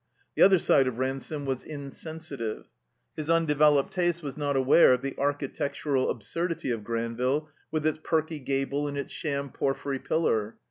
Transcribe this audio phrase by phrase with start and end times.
[0.35, 2.65] The other side of Ransome was insensitive.
[3.15, 7.99] His undeveloped taste was not aware of the architec tural absurdity of Granville, with its
[8.01, 10.57] perky gable and its sham porphyry pillar.